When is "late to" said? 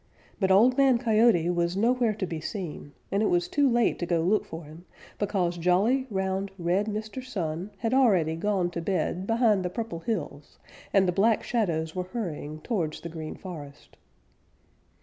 3.69-4.07